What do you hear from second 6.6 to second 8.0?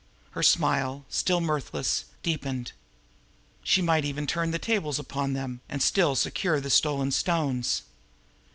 stolen stones.